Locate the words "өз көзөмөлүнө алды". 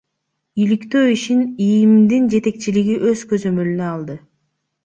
3.13-4.19